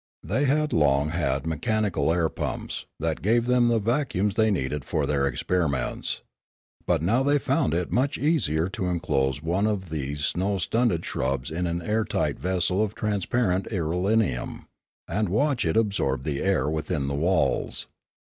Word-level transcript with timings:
They 0.23 0.45
had 0.45 0.73
long 0.73 1.09
had 1.09 1.45
mechanical 1.45 2.11
air 2.11 2.27
pumps, 2.27 2.87
that 2.99 3.21
gave 3.21 3.45
them 3.45 3.67
the 3.67 3.77
vacuums 3.77 4.33
they 4.33 4.49
needed 4.49 4.83
for 4.83 5.05
their 5.05 5.27
experiments. 5.27 6.23
But 6.87 7.01
they 7.01 7.05
now 7.05 7.37
found 7.37 7.75
it 7.75 7.91
much 7.91 8.17
easier 8.17 8.67
to 8.69 8.87
enclose 8.87 9.43
one 9.43 9.67
of 9.67 9.91
these 9.91 10.25
snow 10.25 10.57
stunted 10.57 11.05
shrubs 11.05 11.51
in 11.51 11.67
an 11.67 11.83
air 11.83 12.03
tight 12.03 12.39
vessel 12.39 12.81
of 12.81 12.95
transparent 12.95 13.67
irelium, 13.67 14.65
and 15.07 15.29
watch 15.29 15.65
it 15.65 15.77
absorb 15.77 16.23
the 16.23 16.41
air 16.41 16.67
within 16.67 17.07
the 17.07 17.13
walls. 17.13 17.87